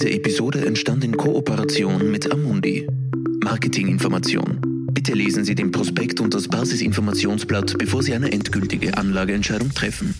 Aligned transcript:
Diese 0.00 0.10
Episode 0.10 0.64
entstand 0.64 1.02
in 1.02 1.16
Kooperation 1.16 2.12
mit 2.12 2.30
Amundi. 2.30 2.86
Marketinginformation. 3.42 4.60
Bitte 4.92 5.12
lesen 5.12 5.44
Sie 5.44 5.56
den 5.56 5.72
Prospekt 5.72 6.20
und 6.20 6.34
das 6.34 6.46
Basisinformationsblatt, 6.46 7.76
bevor 7.78 8.04
Sie 8.04 8.14
eine 8.14 8.30
endgültige 8.30 8.96
Anlageentscheidung 8.96 9.70
treffen. 9.70 10.14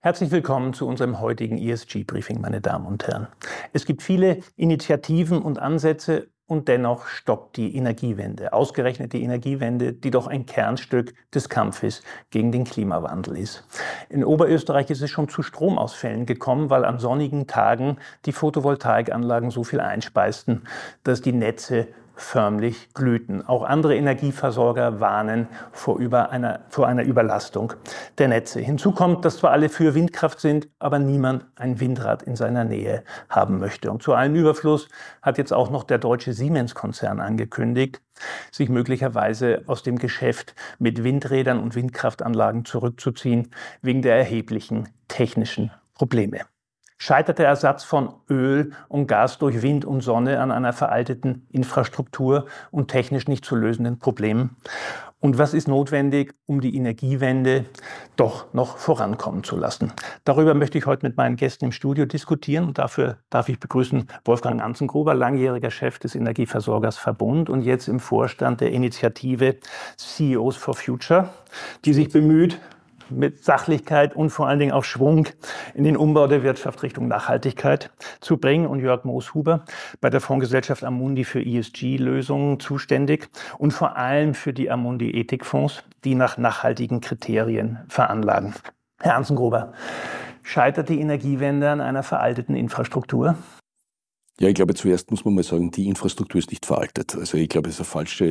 Herzlich 0.00 0.30
willkommen 0.30 0.74
zu 0.74 0.86
unserem 0.86 1.20
heutigen 1.20 1.56
ESG-Briefing, 1.56 2.42
meine 2.42 2.60
Damen 2.60 2.84
und 2.84 3.06
Herren. 3.06 3.28
Es 3.72 3.86
gibt 3.86 4.02
viele 4.02 4.40
Initiativen 4.56 5.40
und 5.40 5.58
Ansätze 5.58 6.28
und 6.46 6.68
dennoch 6.68 7.06
stoppt 7.06 7.56
die 7.56 7.74
Energiewende. 7.76 8.52
Ausgerechnet 8.52 9.12
die 9.12 9.22
Energiewende, 9.22 9.92
die 9.92 10.10
doch 10.10 10.26
ein 10.26 10.44
Kernstück 10.44 11.14
des 11.34 11.48
Kampfes 11.48 12.02
gegen 12.30 12.52
den 12.52 12.64
Klimawandel 12.64 13.38
ist. 13.38 13.64
In 14.10 14.24
Oberösterreich 14.24 14.90
ist 14.90 15.00
es 15.00 15.10
schon 15.10 15.28
zu 15.28 15.42
Stromausfällen 15.42 16.26
gekommen, 16.26 16.68
weil 16.68 16.84
an 16.84 16.98
sonnigen 16.98 17.46
Tagen 17.46 17.96
die 18.26 18.32
Photovoltaikanlagen 18.32 19.50
so 19.50 19.64
viel 19.64 19.80
einspeisten, 19.80 20.66
dass 21.02 21.22
die 21.22 21.32
Netze 21.32 21.88
förmlich 22.16 22.94
glühten. 22.94 23.46
Auch 23.46 23.64
andere 23.64 23.96
Energieversorger 23.96 25.00
warnen 25.00 25.48
vor, 25.72 25.98
über 25.98 26.30
einer, 26.30 26.60
vor 26.68 26.86
einer 26.86 27.02
Überlastung 27.02 27.72
der 28.18 28.28
Netze. 28.28 28.60
Hinzu 28.60 28.92
kommt, 28.92 29.24
dass 29.24 29.38
zwar 29.38 29.50
alle 29.50 29.68
für 29.68 29.94
Windkraft 29.94 30.40
sind, 30.40 30.68
aber 30.78 30.98
niemand 30.98 31.46
ein 31.56 31.80
Windrad 31.80 32.22
in 32.22 32.36
seiner 32.36 32.64
Nähe 32.64 33.02
haben 33.28 33.58
möchte. 33.58 33.90
Und 33.90 34.02
zu 34.02 34.14
allem 34.14 34.34
Überfluss 34.34 34.88
hat 35.22 35.38
jetzt 35.38 35.52
auch 35.52 35.70
noch 35.70 35.84
der 35.84 35.98
deutsche 35.98 36.32
Siemens-Konzern 36.32 37.20
angekündigt, 37.20 38.00
sich 38.52 38.68
möglicherweise 38.68 39.62
aus 39.66 39.82
dem 39.82 39.98
Geschäft 39.98 40.54
mit 40.78 41.02
Windrädern 41.02 41.60
und 41.60 41.74
Windkraftanlagen 41.74 42.64
zurückzuziehen, 42.64 43.50
wegen 43.82 44.02
der 44.02 44.16
erheblichen 44.16 44.88
technischen 45.08 45.72
Probleme 45.94 46.40
scheitert 46.98 47.38
der 47.38 47.46
Ersatz 47.46 47.84
von 47.84 48.14
Öl 48.30 48.72
und 48.88 49.06
Gas 49.06 49.38
durch 49.38 49.62
Wind 49.62 49.84
und 49.84 50.00
Sonne 50.00 50.40
an 50.40 50.50
einer 50.50 50.72
veralteten 50.72 51.46
Infrastruktur 51.50 52.46
und 52.70 52.88
technisch 52.88 53.28
nicht 53.28 53.44
zu 53.44 53.56
lösenden 53.56 53.98
Problemen? 53.98 54.56
Und 55.24 55.38
was 55.38 55.54
ist 55.54 55.68
notwendig, 55.68 56.34
um 56.44 56.60
die 56.60 56.76
Energiewende 56.76 57.64
doch 58.14 58.52
noch 58.52 58.76
vorankommen 58.76 59.42
zu 59.42 59.56
lassen? 59.56 59.90
Darüber 60.24 60.52
möchte 60.52 60.76
ich 60.76 60.84
heute 60.84 61.06
mit 61.06 61.16
meinen 61.16 61.36
Gästen 61.36 61.64
im 61.64 61.72
Studio 61.72 62.04
diskutieren. 62.04 62.66
Und 62.66 62.76
dafür 62.76 63.16
darf 63.30 63.48
ich 63.48 63.58
begrüßen 63.58 64.06
Wolfgang 64.26 64.60
Anzengruber, 64.60 65.14
langjähriger 65.14 65.70
Chef 65.70 65.98
des 65.98 66.14
Energieversorgers 66.14 66.98
Verbund 66.98 67.48
und 67.48 67.62
jetzt 67.62 67.88
im 67.88 68.00
Vorstand 68.00 68.60
der 68.60 68.72
Initiative 68.72 69.56
CEOs 69.96 70.56
for 70.56 70.74
Future, 70.74 71.30
die 71.86 71.94
sich 71.94 72.10
bemüht, 72.10 72.60
mit 73.10 73.44
Sachlichkeit 73.44 74.14
und 74.16 74.30
vor 74.30 74.48
allen 74.48 74.58
Dingen 74.58 74.72
auch 74.72 74.84
Schwung 74.84 75.28
in 75.74 75.84
den 75.84 75.96
Umbau 75.96 76.26
der 76.26 76.42
Wirtschaft 76.42 76.82
Richtung 76.82 77.08
Nachhaltigkeit 77.08 77.90
zu 78.20 78.36
bringen. 78.38 78.66
Und 78.66 78.80
Jörg 78.80 79.04
Mooshuber 79.04 79.64
bei 80.00 80.10
der 80.10 80.20
Fondsgesellschaft 80.20 80.84
Amundi 80.84 81.24
für 81.24 81.44
ESG-Lösungen 81.44 82.60
zuständig 82.60 83.28
und 83.58 83.72
vor 83.72 83.96
allem 83.96 84.34
für 84.34 84.52
die 84.52 84.70
Amundi 84.70 85.10
Ethikfonds, 85.10 85.82
die 86.04 86.14
nach 86.14 86.38
nachhaltigen 86.38 87.00
Kriterien 87.00 87.78
veranlagen. 87.88 88.54
Herr 89.00 89.16
Ansengruber, 89.16 89.72
scheitert 90.42 90.88
die 90.88 91.00
Energiewende 91.00 91.70
an 91.70 91.80
einer 91.80 92.02
veralteten 92.02 92.54
Infrastruktur? 92.54 93.36
Ja, 94.40 94.48
ich 94.48 94.54
glaube, 94.56 94.74
zuerst 94.74 95.12
muss 95.12 95.24
man 95.24 95.34
mal 95.34 95.44
sagen, 95.44 95.70
die 95.70 95.86
Infrastruktur 95.86 96.40
ist 96.40 96.50
nicht 96.50 96.66
veraltet. 96.66 97.14
Also 97.14 97.36
ich 97.36 97.48
glaube, 97.48 97.68
es 97.68 97.76
ist 97.76 97.82
ein 97.82 97.84
falscher 97.84 98.24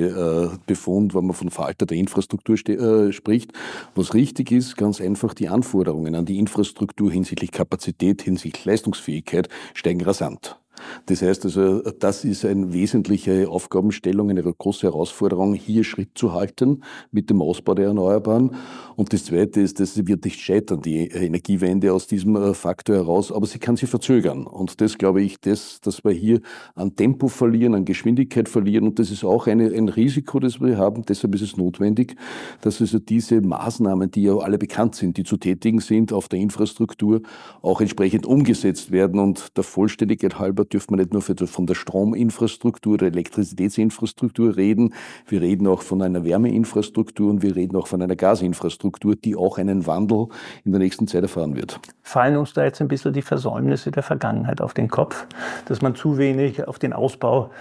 äh, 0.54 0.58
Befund, 0.66 1.16
wenn 1.16 1.26
man 1.26 1.36
von 1.36 1.50
veralteter 1.50 1.96
Infrastruktur 1.96 2.58
äh, 2.68 3.14
spricht. 3.14 3.54
Was 3.96 4.14
richtig 4.14 4.52
ist, 4.52 4.76
ganz 4.76 5.00
einfach, 5.00 5.34
die 5.34 5.48
Anforderungen 5.48 6.16
an 6.16 6.26
die 6.26 6.40
Infrastruktur 6.40 7.10
hinsichtlich 7.10 7.52
Kapazität, 7.52 8.22
hinsichtlich 8.22 8.66
Leistungsfähigkeit 8.66 9.48
steigen 9.74 10.02
rasant. 10.02 10.58
Das 11.06 11.22
heißt 11.22 11.46
also, 11.46 11.82
das 11.82 12.26
ist 12.26 12.46
eine 12.46 12.74
wesentliche 12.74 13.50
Aufgabenstellung, 13.50 14.30
eine 14.30 14.44
große 14.44 14.88
Herausforderung, 14.88 15.54
hier 15.54 15.84
Schritt 15.84 16.10
zu 16.16 16.34
halten 16.34 16.82
mit 17.12 17.30
dem 17.30 17.42
Ausbau 17.42 17.74
der 17.74 17.88
Erneuerbaren. 17.88 18.56
Und 18.96 19.14
das 19.14 19.26
Zweite 19.26 19.62
ist, 19.62 19.78
sie 19.78 20.08
wird 20.08 20.26
nicht 20.26 20.40
scheitern, 20.40 20.82
die 20.82 21.08
Energiewende 21.08 21.94
aus 21.94 22.08
diesem 22.08 22.36
äh, 22.36 22.54
Faktor 22.54 22.96
heraus, 22.96 23.32
aber 23.32 23.46
sie 23.46 23.60
kann 23.60 23.76
sie 23.76 23.88
verzögern. 23.88 24.46
Und 24.46 24.82
das 24.82 24.98
glaube 24.98 25.22
ich, 25.22 25.40
das, 25.40 25.82
dass 25.82 26.04
wir 26.04 26.12
hier 26.12 26.42
an 26.76 26.96
Tempo 26.96 27.28
verlieren, 27.28 27.76
an 27.76 27.86
Geschwindigkeit 27.86 28.50
verlieren. 28.50 28.86
Und 28.88 29.00
das 29.00 29.12
ist 29.12 29.24
auch 29.24 29.48
eine, 29.48 29.72
ein 29.72 29.90
Risiko, 29.90 30.40
das 30.40 30.62
wir 30.62 30.78
haben. 30.78 31.04
Deshalb 31.06 31.36
ist 31.36 31.42
es 31.42 31.58
notwendig, 31.58 32.16
dass 32.62 32.82
also 32.82 33.00
diese 33.00 33.42
Maßnahmen, 33.42 34.12
die 34.12 34.24
ja 34.24 34.38
alle 34.38 34.58
bekannt 34.58 34.96
sind, 34.96 35.18
die 35.18 35.24
zu 35.24 35.38
tätigen 35.38 35.80
sind 35.80 36.14
auf 36.14 36.28
der 36.28 36.40
Infrastruktur, 36.40 37.22
auch 37.62 37.82
entsprechend 37.82 38.26
umgesetzt 38.26 38.92
werden. 38.92 39.20
Und 39.20 39.58
der 39.58 39.64
Vollständigkeit 39.64 40.40
halber 40.40 40.66
dürfen 40.74 40.92
wir 40.92 40.98
nicht 40.98 41.14
nur 41.14 41.22
von 41.22 41.66
der 41.66 41.76
Strominfrastruktur, 41.76 42.98
der 42.98 43.10
Elektrizitätsinfrastruktur 43.10 44.58
reden, 44.58 44.94
wir 45.28 45.42
reden 45.42 45.68
auch 45.68 45.82
von 45.82 46.02
einer 46.02 46.24
Wärmeinfrastruktur 46.24 47.30
und 47.30 47.42
wir 47.42 47.56
reden 47.56 47.76
auch 47.76 47.88
von 47.88 48.02
einer 48.02 48.16
Gasinfrastruktur, 48.16 49.16
die 49.16 49.36
auch 49.36 49.58
einen 49.58 49.86
Wandel 49.86 50.28
in 50.66 50.72
der 50.72 50.80
nächsten 50.80 51.08
Zeit 51.08 51.24
erfahren 51.24 51.56
wird. 51.56 51.80
Fallen 52.02 52.38
uns 52.38 52.54
da 52.54 52.64
jetzt 52.64 52.82
ein 52.82 52.88
bisschen 52.88 53.14
die 53.14 53.22
Versäumnisse 53.22 53.92
der 53.92 54.04
Vergangenheit 54.04 54.62
auf 54.62 54.74
den 54.74 54.90
Kopf, 54.90 55.28
dass 55.66 55.82
man 55.82 55.96
zu 55.96 56.18
wenig 56.18 56.68
auf 56.68 56.80
den 56.80 56.94
Ausbau 56.94 57.52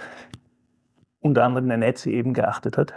unter 1.19 1.43
anderem 1.43 1.69
der 1.69 1.77
Netze 1.77 2.11
eben 2.11 2.33
geachtet 2.33 2.77
hat? 2.77 2.93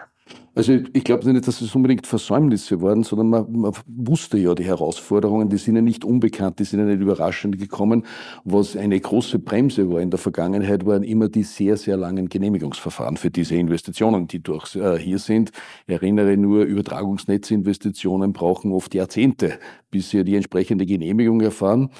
Also 0.57 0.73
ich 0.95 1.05
glaube 1.05 1.31
nicht, 1.31 1.47
dass 1.47 1.61
es 1.61 1.75
unbedingt 1.75 2.07
Versäumnisse 2.07 2.81
waren, 2.81 3.03
sondern 3.03 3.29
man, 3.29 3.53
man, 3.53 3.73
wusste 3.87 4.39
ja 4.39 4.55
die 4.55 4.65
Herausforderungen, 4.65 5.51
die 5.51 5.59
sind 5.59 5.77
ja 5.77 5.83
nicht 5.83 6.03
unbekannt, 6.03 6.59
die 6.59 6.65
sind 6.65 6.81
ja 6.81 6.87
nicht 6.87 7.03
überraschend 7.03 7.59
gekommen. 7.59 8.07
Was 8.45 8.75
eine 8.75 8.99
große 8.99 9.39
Bremse 9.39 9.91
war 9.93 10.01
in 10.01 10.09
der 10.09 10.19
Vergangenheit, 10.19 10.87
waren 10.87 11.03
immer 11.03 11.29
die 11.29 11.43
sehr, 11.43 11.77
sehr 11.77 11.99
langen 11.99 12.31
Genehmigungsverfahren 12.31 13.19
für 13.19 13.31
diese 13.31 13.55
Investitionen, 13.55 14.29
die 14.29 14.43
durch 14.43 14.75
äh, 14.77 14.99
hier 14.99 15.19
sind. 15.19 15.51
Ich 15.87 15.93
erinnere 15.93 16.39
nur, 16.39 16.65
Übertragungsnetzinvestitionen 16.65 18.33
brauchen 18.33 18.73
oft 18.73 18.95
Jahrzehnte, 18.95 19.59
bis 19.91 20.09
sie 20.09 20.25
die 20.25 20.37
entsprechende 20.37 20.87
Genehmigung 20.87 21.43
erfahren. 21.43 21.91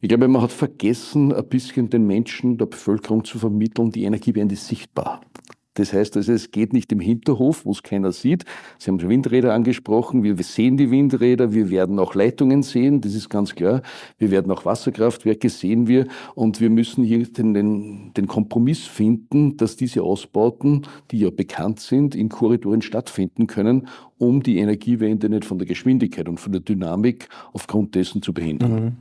Ich 0.00 0.08
glaube, 0.08 0.26
man 0.26 0.40
hat 0.40 0.52
vergessen, 0.52 1.34
ein 1.34 1.46
bisschen 1.48 1.90
den 1.90 2.06
Menschen, 2.06 2.56
der 2.56 2.64
Bevölkerung 2.64 3.24
zu 3.24 3.38
vermitteln, 3.38 3.90
die 3.90 4.04
Energiewende 4.04 4.56
sichtbar. 4.56 5.20
Das 5.76 5.92
heißt 5.92 6.16
also, 6.16 6.32
es 6.32 6.50
geht 6.50 6.72
nicht 6.72 6.90
im 6.90 7.00
Hinterhof, 7.00 7.64
wo 7.64 7.70
es 7.70 7.82
keiner 7.82 8.12
sieht. 8.12 8.44
Sie 8.78 8.90
haben 8.90 9.00
Windräder 9.00 9.54
angesprochen. 9.54 10.22
Wir 10.22 10.36
sehen 10.42 10.76
die 10.76 10.90
Windräder. 10.90 11.52
Wir 11.52 11.70
werden 11.70 11.98
auch 11.98 12.14
Leitungen 12.14 12.62
sehen. 12.62 13.00
Das 13.00 13.14
ist 13.14 13.28
ganz 13.28 13.54
klar. 13.54 13.82
Wir 14.18 14.30
werden 14.30 14.50
auch 14.50 14.64
Wasserkraftwerke 14.64 15.48
sehen 15.48 15.86
wir. 15.86 16.06
Und 16.34 16.60
wir 16.60 16.70
müssen 16.70 17.04
hier 17.04 17.24
den, 17.24 17.54
den, 17.54 18.12
den 18.14 18.26
Kompromiss 18.26 18.86
finden, 18.86 19.56
dass 19.58 19.76
diese 19.76 20.02
Ausbauten, 20.02 20.82
die 21.10 21.20
ja 21.20 21.30
bekannt 21.30 21.80
sind, 21.80 22.14
in 22.14 22.28
Korridoren 22.28 22.82
stattfinden 22.82 23.46
können, 23.46 23.88
um 24.18 24.42
die 24.42 24.58
Energiewende 24.58 25.28
nicht 25.28 25.44
von 25.44 25.58
der 25.58 25.66
Geschwindigkeit 25.66 26.28
und 26.28 26.40
von 26.40 26.52
der 26.52 26.62
Dynamik 26.62 27.28
aufgrund 27.52 27.94
dessen 27.94 28.22
zu 28.22 28.32
behindern. 28.32 28.72
Mhm. 28.72 28.92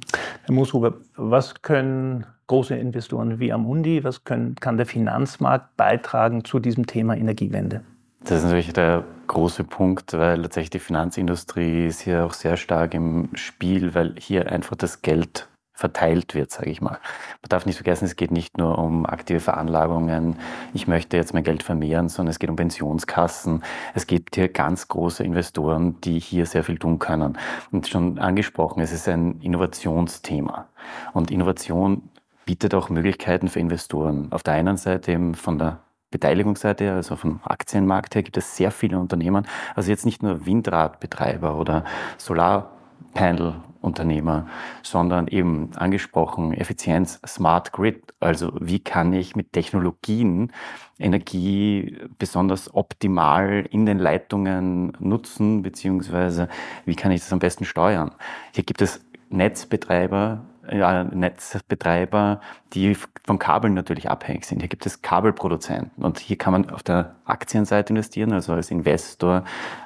Herr 0.43 0.53
Mooshuber, 0.53 0.97
was 1.15 1.61
können 1.61 2.25
große 2.47 2.75
Investoren 2.75 3.39
wie 3.39 3.51
Amundi, 3.51 4.03
was 4.03 4.23
können, 4.23 4.55
kann 4.55 4.77
der 4.77 4.85
Finanzmarkt 4.85 5.75
beitragen 5.77 6.43
zu 6.45 6.59
diesem 6.59 6.85
Thema 6.85 7.15
Energiewende? 7.15 7.81
Das 8.23 8.39
ist 8.39 8.45
natürlich 8.45 8.73
der 8.73 9.03
große 9.27 9.63
Punkt, 9.63 10.13
weil 10.13 10.41
tatsächlich 10.41 10.71
die 10.71 10.79
Finanzindustrie 10.79 11.85
ist 11.87 12.01
hier 12.01 12.25
auch 12.25 12.33
sehr 12.33 12.57
stark 12.57 12.93
im 12.93 13.29
Spiel, 13.35 13.93
weil 13.93 14.15
hier 14.17 14.51
einfach 14.51 14.75
das 14.75 15.01
Geld 15.01 15.47
verteilt 15.75 16.33
wird, 16.33 16.51
sage 16.51 16.69
ich 16.69 16.81
mal. 16.81 16.99
Man 17.41 17.49
darf 17.49 17.65
nicht 17.65 17.75
vergessen, 17.75 18.05
es 18.05 18.15
geht 18.15 18.31
nicht 18.31 18.57
nur 18.57 18.77
um 18.79 19.05
aktive 19.05 19.41
Veranlagungen, 19.41 20.37
ich 20.73 20.87
möchte 20.87 21.17
jetzt 21.17 21.33
mein 21.33 21.43
Geld 21.43 21.63
vermehren, 21.63 22.07
sondern 22.07 22.31
es 22.31 22.39
geht 22.39 22.49
um 22.49 22.55
Pensionskassen. 22.55 23.61
Es 23.93 24.07
gibt 24.07 24.35
hier 24.35 24.47
ganz 24.47 24.87
große 24.87 25.23
Investoren, 25.23 25.99
die 26.01 26.19
hier 26.19 26.45
sehr 26.45 26.63
viel 26.63 26.77
tun 26.77 26.97
können. 26.97 27.37
Und 27.71 27.87
schon 27.87 28.19
angesprochen, 28.19 28.81
es 28.81 28.93
ist 28.93 29.07
ein 29.09 29.41
Innovationsthema. 29.41 30.67
Und 31.13 31.29
Innovation 31.29 32.09
bietet 32.45 32.73
auch 32.73 32.89
Möglichkeiten 32.89 33.47
für 33.47 33.59
Investoren. 33.59 34.31
Auf 34.31 34.43
der 34.43 34.53
einen 34.53 34.77
Seite 34.77 35.11
eben 35.11 35.35
von 35.35 35.57
der 35.57 35.79
Beteiligungsseite, 36.11 36.93
also 36.93 37.17
vom 37.17 37.41
Aktienmarkt 37.43 38.15
her, 38.15 38.23
gibt 38.23 38.37
es 38.37 38.55
sehr 38.55 38.71
viele 38.71 38.97
Unternehmen. 38.99 39.45
Also 39.75 39.91
jetzt 39.91 40.05
nicht 40.05 40.23
nur 40.23 40.45
Windradbetreiber 40.45 41.57
oder 41.57 41.83
Solarpanel-Unternehmer, 42.17 44.47
sondern 44.81 45.27
eben 45.27 45.71
angesprochen 45.75 46.53
Effizienz, 46.53 47.19
Smart 47.27 47.73
Grid. 47.73 48.13
Also 48.21 48.53
wie 48.61 48.79
kann 48.79 49.11
ich 49.11 49.35
mit 49.35 49.51
Technologien 49.51 50.53
Energie 50.99 51.97
besonders 52.17 52.73
optimal 52.73 53.67
in 53.69 53.85
den 53.85 53.99
Leitungen 53.99 54.93
nutzen, 54.99 55.63
beziehungsweise 55.63 56.47
wie 56.85 56.95
kann 56.95 57.11
ich 57.11 57.19
das 57.21 57.33
am 57.33 57.39
besten 57.39 57.65
steuern? 57.65 58.11
Hier 58.53 58.63
gibt 58.63 58.81
es 58.81 59.01
Netzbetreiber, 59.29 60.45
ja, 60.71 61.03
Netzbetreiber, 61.03 62.41
die 62.73 62.95
von 63.25 63.39
Kabeln 63.39 63.73
natürlich 63.73 64.09
abhängig 64.09 64.45
sind. 64.45 64.59
Hier 64.59 64.69
gibt 64.69 64.85
es 64.85 65.01
Kabelproduzenten 65.01 66.03
und 66.03 66.19
hier 66.19 66.37
kann 66.37 66.53
man 66.53 66.69
auf 66.69 66.83
der 66.83 67.15
Aktienseite 67.25 67.93
investieren, 67.93 68.33
also 68.33 68.53
als 68.53 68.71
Investor, 68.71 69.43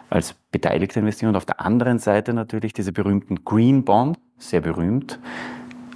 als 0.09 0.33
Beteiligter 0.51 0.99
investieren 0.99 1.29
und 1.29 1.35
auf 1.35 1.45
der 1.45 1.61
anderen 1.61 1.99
Seite 1.99 2.33
natürlich 2.33 2.73
diese 2.73 2.91
berühmten 2.91 3.43
Green 3.45 3.83
Bond, 3.83 4.17
sehr 4.37 4.61
berühmt. 4.61 5.19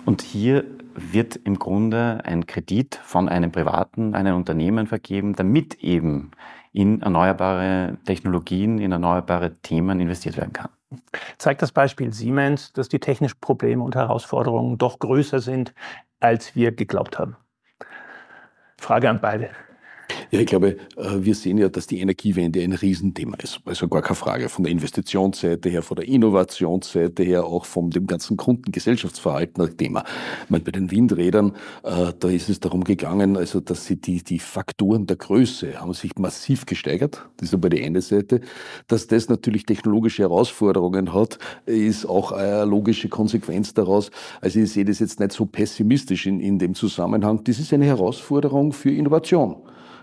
Und 0.06 0.22
hier 0.22 0.66
wird 0.96 1.38
im 1.38 1.58
Grunde 1.58 2.22
ein 2.24 2.46
Kredit 2.46 2.96
von 3.04 3.30
einem 3.30 3.52
privaten, 3.52 4.16
einem 4.16 4.36
Unternehmen 4.36 4.88
vergeben, 4.88 5.36
damit 5.36 5.76
eben 5.76 6.32
in 6.72 7.02
erneuerbare 7.02 7.98
Technologien, 8.06 8.80
in 8.80 8.92
erneuerbare 8.92 9.56
Themen 9.62 10.00
investiert 10.00 10.38
werden 10.38 10.54
kann. 10.54 10.70
Zeigt 11.38 11.62
das 11.62 11.72
Beispiel 11.72 12.14
Siemens, 12.14 12.74
dass 12.74 12.90
die 12.90 13.00
technischen 13.00 13.40
Probleme 13.40 13.84
und 13.84 13.96
Herausforderungen 13.96 14.78
doch 14.78 15.00
größer 15.00 15.40
sind, 15.40 15.74
als 16.20 16.56
wir 16.56 16.72
geglaubt 16.72 17.20
haben? 17.20 17.36
Frage 18.80 19.10
an 19.10 19.22
beide. 19.22 19.50
Ja, 20.32 20.40
ich 20.40 20.48
glaube, 20.48 20.78
äh, 20.98 21.20
wir 21.20 21.36
sehen 21.36 21.58
ja, 21.58 21.70
dass 21.70 21.88
die 21.88 22.00
Energiewende 22.00 22.62
ein 22.62 22.74
Riesenthema 22.74 23.38
ist. 23.38 23.60
Also 23.66 23.88
gar 23.88 24.02
keine 24.02 24.16
Frage. 24.16 24.50
Von 24.50 24.64
der 24.64 24.72
Investitionsseite 24.72 25.70
her, 25.70 25.82
von 25.82 25.96
der 25.96 26.08
Innovationsseite 26.08 27.24
her, 27.24 27.46
auch 27.46 27.66
von 27.66 27.90
dem 27.90 28.08
ganzen 28.08 28.38
Kundengesellschaftsverhalten 28.38 29.78
Thema. 29.78 30.04
Ich 30.44 30.50
meine, 30.50 30.64
bei 30.64 30.72
den 30.72 30.92
Windrädern, 30.92 31.54
äh, 31.84 32.14
da 32.18 32.28
ist 32.30 32.50
es 32.50 32.60
darum 32.60 32.84
gegangen, 32.84 33.38
also, 33.38 33.60
dass 33.60 33.86
sie 33.86 33.96
die, 33.96 34.24
die 34.24 34.40
Faktoren 34.40 35.06
der 35.06 35.18
Größe 35.18 35.80
haben 35.80 35.94
sich 35.94 36.16
massiv 36.18 36.66
gesteigert. 36.66 37.26
Das 37.38 37.50
ist 37.50 37.54
aber 37.54 37.70
die 37.70 37.84
eine 37.84 38.02
Seite. 38.02 38.42
Dass 38.88 39.08
das 39.08 39.30
natürlich 39.30 39.66
technologische 39.66 40.24
Herausforderungen 40.24 41.14
hat, 41.14 41.38
ist 41.66 42.06
auch 42.06 42.32
eine 42.32 42.66
logische 42.66 43.10
Konsequenz 43.10 43.74
daraus. 43.74 44.12
Also 44.42 44.60
ich 44.60 44.72
sehe 44.72 44.86
das 44.86 45.00
jetzt 45.00 45.20
nicht 45.20 45.32
so 45.32 45.46
pessimistisch 45.46 46.26
in, 46.26 46.40
in 46.40 46.60
dem 46.60 46.76
Zusammenhang. 46.76 47.44
Das 47.44 47.60
ist 47.60 47.74
eine 47.74 47.86
Herausforderung 47.86 48.74
für 48.74 48.92
Innovation 48.92 49.58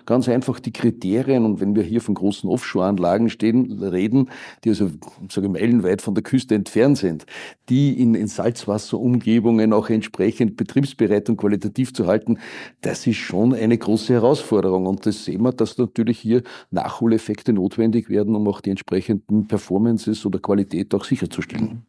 ganz 0.07 0.29
einfach 0.29 0.61
die 0.61 0.73
Kriterien. 0.73 1.45
Und 1.45 1.61
wenn 1.61 1.75
wir 1.75 1.83
hier 1.83 2.01
von 2.01 2.15
großen 2.15 2.49
Offshore-Anlagen 2.49 3.29
reden, 3.29 4.31
die 4.65 4.69
also, 4.71 4.91
sage 5.29 5.47
ich, 5.47 5.53
meilenweit 5.53 6.03
von 6.03 6.15
der 6.15 6.23
Küste 6.23 6.55
entfernt 6.55 6.99
sind, 6.99 7.27
die 7.69 8.01
in, 8.01 8.15
in 8.15 8.27
Salzwasserumgebungen 8.27 9.73
auch 9.73 9.91
entsprechend 9.91 10.57
betriebsbereit 10.57 11.29
und 11.29 11.37
qualitativ 11.37 11.93
zu 11.95 12.07
halten, 12.07 12.39
das 12.81 13.07
ist 13.07 13.17
schon 13.17 13.55
eine 13.55 13.79
große 13.79 14.13
Herausforderung. 14.13 14.87
Und 14.87 15.07
das 15.07 15.25
sehen 15.25 15.43
wir, 15.43 15.53
dass 15.53 15.79
natürlich 15.79 16.19
hier 16.19 16.43
Nachholeffekte 16.71 17.53
notwendig 17.53 18.09
werden, 18.09 18.35
um 18.35 18.47
auch 18.49 18.61
die 18.61 18.71
entsprechenden 18.71 19.47
Performances 19.47 20.25
oder 20.27 20.39
Qualität 20.39 20.95
auch 20.95 21.05
sicherzustellen. 21.05 21.87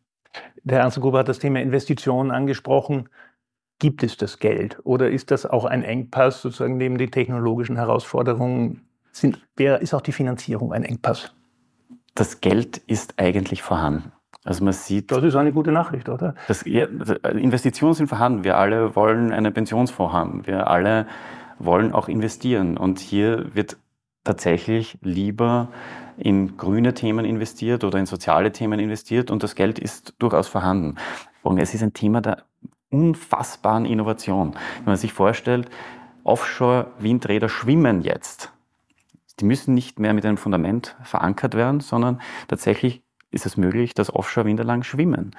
Der 0.64 0.80
Ernst 0.80 1.00
Gruber 1.02 1.20
hat 1.20 1.28
das 1.28 1.40
Thema 1.40 1.60
Investitionen 1.62 2.32
angesprochen. 2.32 3.10
Gibt 3.82 4.04
es 4.04 4.16
das 4.16 4.38
Geld 4.38 4.78
oder 4.84 5.10
ist 5.10 5.32
das 5.32 5.48
auch 5.48 5.66
ein 5.66 5.82
Engpass, 5.82 6.44
sozusagen 6.44 6.78
neben 6.78 7.00
den 7.00 7.10
technologischen 7.10 7.78
Herausforderungen? 7.78 8.82
Sind, 9.12 9.42
wer, 9.56 9.82
ist 9.82 9.96
auch 9.96 10.02
die 10.02 10.12
Finanzierung 10.12 10.72
ein 10.72 10.84
Engpass? 10.84 11.34
Das 12.14 12.42
Geld 12.42 12.78
ist 12.78 13.16
eigentlich 13.18 13.64
vorhanden. 13.64 14.12
Also 14.44 14.64
man 14.64 14.74
sieht. 14.74 15.12
Das 15.12 15.24
ist 15.24 15.36
eine 15.36 15.52
gute 15.52 15.72
Nachricht, 15.72 16.10
oder? 16.10 16.36
Das, 16.48 16.64
ja, 16.64 16.86
Investitionen 17.32 17.96
sind 17.96 18.06
vorhanden. 18.06 18.44
Wir 18.44 18.60
alle 18.60 18.96
wollen 18.96 19.32
einen 19.32 19.52
Pensionsfonds 19.52 20.14
haben. 20.14 20.46
Wir 20.46 20.68
alle 20.68 21.08
wollen 21.58 21.92
auch 21.92 22.08
investieren. 22.08 22.78
Und 22.78 23.00
hier 23.00 23.56
wird 23.56 23.78
tatsächlich 24.24 25.00
lieber 25.02 25.70
in 26.18 26.56
grüne 26.56 26.94
Themen 26.94 27.26
investiert 27.26 27.84
oder 27.84 27.98
in 27.98 28.06
soziale 28.06 28.52
Themen 28.52 28.80
investiert 28.80 29.32
und 29.32 29.42
das 29.42 29.56
Geld 29.56 29.80
ist 29.80 30.14
durchaus 30.20 30.48
vorhanden. 30.48 30.98
Und 31.42 31.58
es 31.58 31.74
ist 31.74 31.82
ein 31.82 31.94
Thema 31.94 32.22
der 32.22 32.44
unfassbaren 32.92 33.86
Innovation. 33.86 34.54
Wenn 34.78 34.86
man 34.86 34.98
sich 34.98 35.14
vorstellt, 35.14 35.70
Offshore-Windräder 36.24 37.50
schwimmen 37.50 38.02
jetzt. 38.02 38.52
Die 39.40 39.46
müssen 39.46 39.74
nicht 39.74 40.00
mehr 40.00 40.14
mit 40.14 40.26
einem 40.26 40.38
Fundament 40.38 40.96
verankert 41.04 41.56
werden, 41.56 41.80
sondern 41.80 42.22
tatsächlich 42.48 43.02
ist 43.32 43.46
es 43.46 43.58
möglich, 43.58 43.94
dass 43.94 44.14
Offshore-Windanlagen 44.14 44.84
schwimmen. 44.84 45.32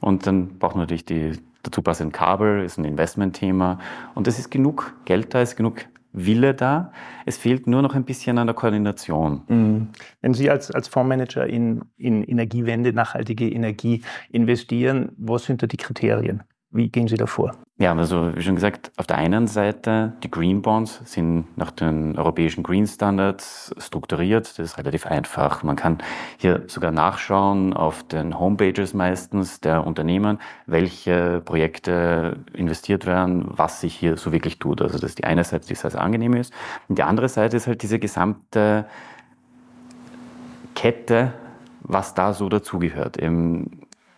Und 0.00 0.26
dann 0.26 0.58
braucht 0.58 0.76
man 0.76 0.82
natürlich 0.82 1.06
die 1.06 1.32
dazu 1.62 1.82
passenden 1.82 2.12
Kabel, 2.12 2.62
ist 2.62 2.78
ein 2.78 2.84
Investmentthema. 2.84 3.80
Und 4.14 4.28
es 4.28 4.38
ist 4.38 4.50
genug 4.50 4.94
Geld 5.06 5.34
da, 5.34 5.42
ist 5.42 5.56
genug 5.56 5.86
Wille 6.12 6.54
da. 6.54 6.92
Es 7.26 7.36
fehlt 7.36 7.66
nur 7.66 7.82
noch 7.82 7.94
ein 7.94 8.04
bisschen 8.04 8.38
an 8.38 8.46
der 8.46 8.54
Koordination. 8.54 9.42
Mhm. 9.48 9.88
Wenn 10.20 10.34
Sie 10.34 10.50
als, 10.50 10.70
als 10.70 10.88
Fondsmanager 10.88 11.46
in, 11.46 11.84
in 11.96 12.22
Energiewende, 12.22 12.92
nachhaltige 12.92 13.48
Energie 13.48 14.02
investieren, 14.30 15.12
was 15.16 15.44
sind 15.44 15.62
da 15.62 15.66
die 15.66 15.76
Kriterien? 15.76 16.42
Wie 16.70 16.90
gehen 16.90 17.08
Sie 17.08 17.16
da 17.16 17.24
vor? 17.24 17.52
Ja, 17.78 17.94
also 17.94 18.36
wie 18.36 18.42
schon 18.42 18.56
gesagt, 18.56 18.92
auf 18.98 19.06
der 19.06 19.16
einen 19.16 19.46
Seite, 19.46 20.12
die 20.22 20.30
Green 20.30 20.60
Bonds 20.60 21.00
sind 21.06 21.56
nach 21.56 21.70
den 21.70 22.18
europäischen 22.18 22.62
Green 22.62 22.86
Standards 22.86 23.74
strukturiert. 23.78 24.46
Das 24.46 24.58
ist 24.58 24.78
relativ 24.78 25.06
einfach. 25.06 25.62
Man 25.62 25.76
kann 25.76 25.98
hier 26.36 26.64
sogar 26.66 26.90
nachschauen 26.90 27.72
auf 27.72 28.02
den 28.02 28.38
Homepages 28.38 28.92
meistens 28.92 29.60
der 29.60 29.86
Unternehmen, 29.86 30.40
welche 30.66 31.40
Projekte 31.42 32.36
investiert 32.52 33.06
werden, 33.06 33.46
was 33.48 33.80
sich 33.80 33.94
hier 33.94 34.18
so 34.18 34.30
wirklich 34.32 34.58
tut. 34.58 34.82
Also 34.82 34.98
das 34.98 35.10
ist 35.10 35.18
die 35.18 35.24
eine 35.24 35.44
Seite, 35.44 35.68
die 35.68 35.74
sehr, 35.74 35.90
sehr 35.90 36.02
angenehm 36.02 36.34
ist. 36.34 36.52
Und 36.88 36.98
die 36.98 37.02
andere 37.02 37.30
Seite 37.30 37.56
ist 37.56 37.66
halt 37.66 37.82
diese 37.82 37.98
gesamte 37.98 38.84
Kette, 40.74 41.32
was 41.80 42.12
da 42.12 42.34
so 42.34 42.50
dazugehört. 42.50 43.16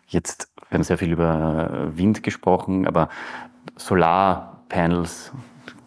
Jetzt 0.08 0.49
wir 0.70 0.76
haben 0.76 0.84
sehr 0.84 0.98
viel 0.98 1.12
über 1.12 1.90
Wind 1.94 2.22
gesprochen, 2.22 2.86
aber 2.86 3.08
Solarpanels, 3.76 5.32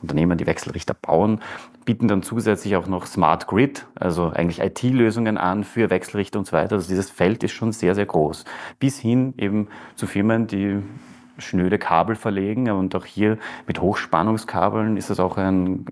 Unternehmen, 0.01 0.38
die 0.38 0.45
Wechselrichter 0.45 0.94
bauen, 0.94 1.39
bieten 1.85 2.07
dann 2.07 2.21
zusätzlich 2.21 2.75
auch 2.75 2.88
noch 2.88 3.06
Smart 3.06 3.47
Grid, 3.47 3.85
also 3.95 4.30
eigentlich 4.30 4.59
IT-Lösungen 4.59 5.38
an 5.38 5.63
für 5.63 5.89
Wechselrichter 5.89 6.39
und 6.39 6.45
so 6.45 6.53
weiter. 6.53 6.75
Also 6.75 6.89
dieses 6.89 7.09
Feld 7.09 7.44
ist 7.44 7.53
schon 7.53 7.71
sehr, 7.71 7.95
sehr 7.95 8.06
groß. 8.06 8.45
Bis 8.80 9.00
hin 9.00 9.33
eben 9.38 9.69
zu 9.95 10.06
Firmen, 10.06 10.47
die 10.47 10.81
schnöde 11.38 11.80
Kabel 11.80 12.15
verlegen 12.15 12.69
und 12.71 12.95
auch 12.95 13.06
hier 13.06 13.38
mit 13.68 13.81
Hochspannungskabeln 13.81 14.97
ist 14.97 15.09
das 15.09 15.19
auch 15.19 15.38
ein 15.38 15.85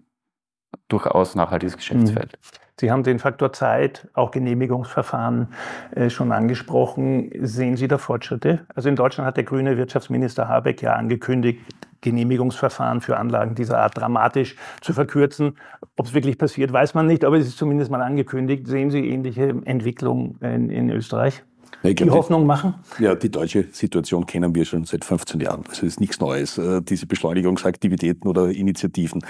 durchaus 0.88 1.36
nachhaltiges 1.36 1.78
Geschäftsfeld. 1.78 2.34
Mhm. 2.34 2.62
Sie 2.80 2.90
haben 2.90 3.04
den 3.04 3.20
Faktor 3.20 3.54
Zeit, 3.54 4.08
auch 4.14 4.32
Genehmigungsverfahren 4.32 5.50
äh, 5.94 6.10
schon 6.10 6.32
angesprochen. 6.32 7.30
Sehen 7.40 7.78
Sie 7.78 7.88
da 7.88 8.00
Fortschritte? 8.00 8.66
Also 8.74 8.90
in 8.90 8.96
Deutschland 8.96 9.28
hat 9.28 9.38
der 9.38 9.44
grüne 9.44 9.78
Wirtschaftsminister 9.78 10.48
Habeck 10.48 10.82
ja 10.82 10.94
angekündigt, 10.94 11.62
Genehmigungsverfahren 12.02 13.02
für 13.02 13.18
Anlagen 13.18 13.54
dieser 13.54 13.78
Art 13.78 13.96
dramatisch 13.96 14.56
zu 14.82 14.94
verkürzen. 14.94 15.60
Ob 15.96 16.08
es 16.08 16.14
wirklich 16.16 16.40
passiert, 16.40 16.74
weiß 16.74 16.96
man 16.96 17.06
nicht, 17.06 17.24
aber 17.24 17.38
es 17.38 17.48
ist 17.48 17.60
zumindest 17.60 17.92
mal 17.92 18.02
angekündigt. 18.02 18.66
Sehen 18.66 18.90
Sie 18.90 19.08
ähnliche 19.08 19.54
Entwicklungen 19.66 20.40
in, 20.42 20.72
in 20.72 20.90
Österreich? 20.90 21.44
Die 21.84 21.96
glaub, 21.96 22.18
Hoffnung 22.18 22.46
machen? 22.46 22.76
Ja, 23.00 23.16
die 23.16 23.30
deutsche 23.30 23.66
Situation 23.72 24.26
kennen 24.26 24.54
wir 24.54 24.66
schon 24.66 24.86
seit 24.86 25.04
15 25.04 25.40
Jahren. 25.42 25.64
Also 25.68 25.86
es 25.86 25.94
ist 25.94 26.00
nichts 26.00 26.20
Neues, 26.20 26.58
äh, 26.58 26.82
diese 26.82 27.08
Beschleunigungsaktivitäten 27.08 28.30
oder 28.30 28.50
Initiativen. 28.50 29.24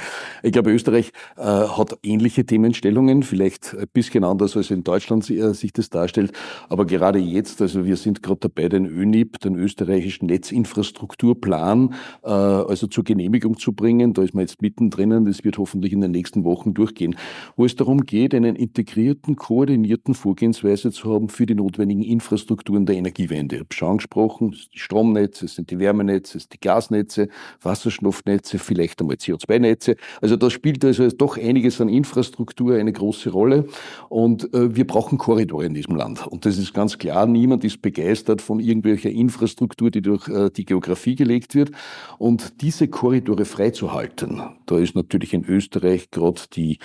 Ich 0.44 0.52
glaube, 0.52 0.72
Österreich 0.72 1.12
äh, 1.38 1.44
hat 1.44 1.98
ähnliche 2.04 2.46
Themenstellungen, 2.46 3.24
vielleicht 3.24 3.74
ein 3.74 3.88
bisschen 3.94 4.24
anders 4.24 4.58
als 4.58 4.70
in 4.72 4.84
Deutschland 4.84 5.30
äh, 5.30 5.54
sich 5.54 5.72
das 5.74 5.90
darstellt. 5.90 6.34
Aber 6.70 6.86
gerade 6.86 7.20
jetzt, 7.20 7.62
also 7.62 7.86
wir 7.86 7.96
sind 7.96 8.22
gerade 8.22 8.42
dabei, 8.42 8.70
den 8.70 8.86
ÖNIP, 8.86 9.40
den 9.40 9.56
österreichischen 9.56 10.28
Netzinfrastrukturplan, 10.28 11.94
also 12.22 12.88
zur 12.88 13.04
Genehmigung 13.04 13.58
zu 13.58 13.74
bringen. 13.74 14.14
Da 14.14 14.22
ist 14.24 14.34
man 14.34 14.42
jetzt 14.42 14.62
mittendrin. 14.62 15.26
Das 15.26 15.44
wird 15.44 15.58
hoffentlich 15.58 15.94
in 15.94 16.02
den 16.02 16.12
nächsten 16.12 16.44
Wochen 16.44 16.74
durchgehen, 16.74 17.16
wo 17.56 17.66
es 17.66 17.76
darum 17.76 18.06
geht, 18.06 18.34
einen 18.34 18.56
integrierten, 18.56 19.36
koordinierten 19.36 20.14
Vorgehensweise 20.14 20.92
zu 20.92 21.14
haben 21.14 21.30
für 21.30 21.46
die 21.46 21.56
notwendigen 21.56 22.04
Infrastrukturen 22.04 22.31
Infrastrukturen 22.32 22.86
der 22.86 22.96
Energiewende. 22.96 23.56
Ich 23.56 23.62
habe 23.62 23.74
schon 23.74 23.90
angesprochen, 23.90 24.56
die 24.74 24.80
Stromnetze, 24.80 25.46
es 25.46 25.56
sind 25.56 25.70
die 25.70 25.80
Wärmenetze, 25.80 26.38
es 26.38 26.44
sind 26.44 26.54
die 26.54 26.62
Gasnetze, 26.62 27.28
Wasserstoffnetze, 27.62 28.58
vielleicht 28.58 29.02
einmal 29.02 29.18
CO2-Netze. 29.18 29.98
Also 30.22 30.38
da 30.38 30.50
spielt 30.50 30.86
also 30.86 31.10
doch 31.10 31.38
einiges 31.38 31.82
an 31.82 31.90
Infrastruktur 31.90 32.76
eine 32.76 32.94
große 32.94 33.32
Rolle. 33.32 33.66
Und 34.08 34.54
äh, 34.54 34.74
wir 34.74 34.88
brauchen 34.88 35.18
Korridore 35.18 35.66
in 35.66 35.74
diesem 35.74 35.98
Land. 35.98 36.26
Und 36.26 36.46
das 36.46 36.58
ist 36.58 36.74
ganz 36.74 36.98
klar, 36.98 37.26
niemand 37.26 37.66
ist 37.66 37.82
begeistert 37.82 38.42
von 38.42 38.62
irgendwelcher 38.62 39.10
Infrastruktur, 39.10 39.92
die 39.92 40.02
durch 40.02 40.30
äh, 40.30 40.50
die 40.52 40.64
Geografie 40.64 41.16
gelegt 41.16 41.54
wird. 41.54 41.72
Und 42.18 42.62
diese 42.62 42.88
Korridore 42.88 43.44
freizuhalten, 43.44 44.42
da 44.68 44.78
ist 44.78 44.96
natürlich 44.96 45.34
in 45.34 45.44
Österreich 45.44 46.12
gerade 46.12 46.42
die 46.54 46.80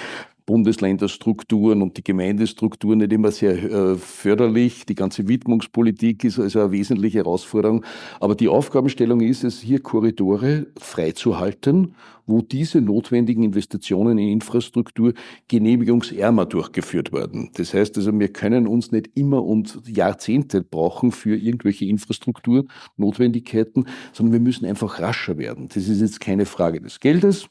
Bundesländerstrukturen 0.47 1.83
und 1.83 1.97
die 1.97 2.05
Gemeindestrukturen 2.05 2.99
nicht 2.99 3.12
immer 3.12 3.33
sehr 3.33 3.62
äh, 3.62 3.97
förderlich. 3.97 4.87
Die 4.87 4.95
ganze 4.95 5.26
Widmungspolitik 5.29 6.23
ist 6.25 6.38
also 6.38 6.61
eine 6.61 6.71
wesentliche 6.71 7.19
Herausforderung. 7.19 7.85
Aber 8.21 8.37
die 8.37 8.49
Aufgabenstellung 8.49 9.21
ist 9.21 9.45
es, 9.45 9.61
hier 9.61 9.81
Korridore 9.81 10.67
freizuhalten 10.79 11.95
wo 12.26 12.42
diese 12.42 12.80
notwendigen 12.80 13.42
Investitionen 13.42 14.18
in 14.18 14.28
Infrastruktur 14.28 15.14
genehmigungsärmer 15.49 16.47
durchgeführt 16.47 17.12
werden. 17.12 17.50
Das 17.54 17.75
heißt 17.75 17.97
also, 17.97 18.18
wir 18.18 18.28
können 18.28 18.66
uns 18.66 18.92
nicht 18.92 19.11
immer 19.14 19.45
und 19.45 19.80
Jahrzehnte 19.87 20.62
brauchen 20.62 21.12
für 21.12 21.37
irgendwelche 21.37 21.87
Infrastrukturnotwendigkeiten, 21.87 23.87
sondern 24.12 24.33
wir 24.33 24.40
müssen 24.40 24.66
einfach 24.66 25.00
rascher 25.00 25.38
werden. 25.38 25.68
Das 25.68 25.88
ist 25.88 26.00
jetzt 26.00 26.21
keine 26.21 26.47
Frage 26.47 26.80
des 26.80 27.00
Geldes, 27.00 27.49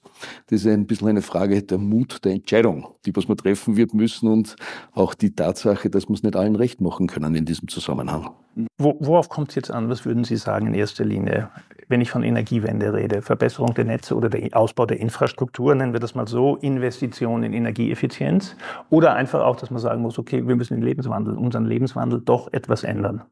das 0.47 0.61
ist 0.61 0.67
ein 0.67 0.85
bisschen 0.85 1.07
eine 1.07 1.21
Frage 1.21 1.63
der 1.63 1.77
Mut 1.77 2.23
der 2.23 2.33
Entscheidung, 2.33 2.87
die 3.05 3.15
was 3.15 3.27
man 3.27 3.37
treffen 3.37 3.77
wird 3.77 3.93
müssen 3.93 4.27
und 4.27 4.55
auch 4.91 5.13
die 5.13 5.33
Tatsache, 5.33 5.89
dass 5.89 6.09
wir 6.09 6.15
es 6.15 6.23
nicht 6.23 6.35
allen 6.35 6.55
recht 6.55 6.81
machen 6.81 7.07
können 7.07 7.35
in 7.35 7.45
diesem 7.45 7.67
Zusammenhang. 7.67 8.29
Wo, 8.77 8.97
worauf 8.99 9.29
kommt 9.29 9.49
es 9.49 9.55
jetzt 9.55 9.71
an? 9.71 9.89
Was 9.89 10.05
würden 10.05 10.23
Sie 10.23 10.37
sagen 10.37 10.67
in 10.67 10.73
erster 10.73 11.03
Linie, 11.03 11.49
wenn 11.89 11.99
ich 11.99 12.09
von 12.09 12.23
Energiewende 12.23 12.93
rede? 12.93 13.21
Verbesserung 13.21 13.73
der 13.73 13.85
Netze 13.85 14.15
oder 14.15 14.29
der 14.29 14.55
Ausbau 14.55 14.85
der 14.85 14.99
Infrastruktur, 14.99 15.75
nennen 15.75 15.93
wir 15.93 15.99
das 15.99 16.15
mal 16.15 16.27
so, 16.27 16.55
Investitionen 16.57 17.43
in 17.43 17.53
Energieeffizienz 17.53 18.55
oder 18.89 19.13
einfach 19.13 19.43
auch, 19.43 19.57
dass 19.57 19.71
man 19.71 19.79
sagen 19.79 20.01
muss, 20.01 20.17
okay, 20.17 20.47
wir 20.47 20.55
müssen 20.55 20.75
den 20.75 20.83
Lebenswandel, 20.83 21.35
unseren 21.37 21.65
Lebenswandel 21.65 22.21
doch 22.21 22.51
etwas 22.53 22.83
ändern? 22.83 23.23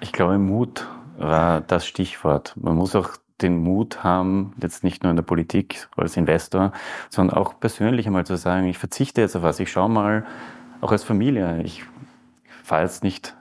Ich 0.00 0.12
glaube, 0.12 0.38
Mut 0.38 0.86
war 1.18 1.60
das 1.60 1.86
Stichwort. 1.86 2.54
Man 2.56 2.76
muss 2.76 2.94
auch 2.94 3.10
den 3.42 3.58
Mut 3.58 4.02
haben, 4.02 4.52
jetzt 4.60 4.84
nicht 4.84 5.02
nur 5.02 5.10
in 5.10 5.16
der 5.16 5.22
Politik 5.22 5.88
als 5.96 6.16
Investor, 6.16 6.72
sondern 7.08 7.36
auch 7.36 7.60
persönlich 7.60 8.06
einmal 8.06 8.26
zu 8.26 8.36
sagen, 8.36 8.66
ich 8.66 8.78
verzichte 8.78 9.20
jetzt 9.20 9.36
auf 9.36 9.42
was, 9.42 9.60
ich 9.60 9.70
schaue 9.70 9.88
mal, 9.88 10.24
auch 10.80 10.92
als 10.92 11.04
Familie, 11.04 11.62
ich 11.62 11.84
fahre 12.62 12.82
jetzt 12.82 13.04
nicht 13.04 13.36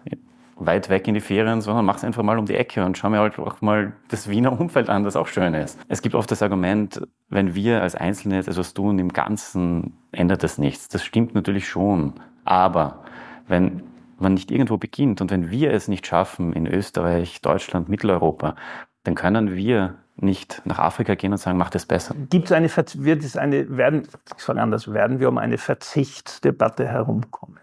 weit 0.59 0.89
weg 0.89 1.07
in 1.07 1.13
die 1.13 1.21
Ferien, 1.21 1.61
sondern 1.61 1.85
mach's 1.85 2.03
einfach 2.03 2.23
mal 2.23 2.37
um 2.37 2.45
die 2.45 2.55
Ecke 2.55 2.83
und 2.83 2.97
schau 2.97 3.09
mir 3.09 3.19
halt 3.19 3.37
auch 3.39 3.61
mal 3.61 3.93
das 4.09 4.29
Wiener 4.29 4.59
Umfeld 4.59 4.89
an, 4.89 5.03
das 5.03 5.15
auch 5.15 5.27
schön 5.27 5.53
ist. 5.53 5.79
Es 5.87 6.01
gibt 6.01 6.15
oft 6.15 6.29
das 6.31 6.41
Argument, 6.41 7.01
wenn 7.29 7.55
wir 7.55 7.81
als 7.81 7.95
Einzelne 7.95 8.39
etwas 8.39 8.73
tun, 8.73 8.99
im 8.99 9.13
Ganzen 9.13 9.97
ändert 10.11 10.43
das 10.43 10.57
nichts. 10.57 10.87
Das 10.87 11.03
stimmt 11.03 11.35
natürlich 11.35 11.67
schon. 11.67 12.13
Aber 12.43 13.03
wenn 13.47 13.83
man 14.19 14.33
nicht 14.33 14.51
irgendwo 14.51 14.77
beginnt 14.77 15.21
und 15.21 15.31
wenn 15.31 15.51
wir 15.51 15.71
es 15.71 15.87
nicht 15.87 16.07
schaffen 16.07 16.53
in 16.53 16.65
Österreich, 16.65 17.41
Deutschland, 17.41 17.89
Mitteleuropa, 17.89 18.55
dann 19.03 19.15
können 19.15 19.55
wir 19.55 19.95
nicht 20.15 20.63
nach 20.65 20.79
Afrika 20.79 21.13
gehen 21.15 21.31
und 21.31 21.37
sagen, 21.37 21.57
macht 21.57 21.75
es 21.75 21.85
besser. 21.85 22.15
Gibt 22.29 22.45
es 22.45 22.51
eine, 22.51 22.67
wird 22.69 23.23
es 23.23 23.37
eine, 23.37 23.77
werden, 23.77 24.07
ich 24.35 24.43
sage 24.43 24.59
anders, 24.59 24.91
werden 24.91 25.19
wir 25.19 25.29
um 25.29 25.37
eine 25.37 25.59
Verzichtsdebatte 25.59 26.87
herumkommen? 26.87 27.59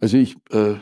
Also 0.00 0.16
ich 0.16 0.36
äh, 0.50 0.76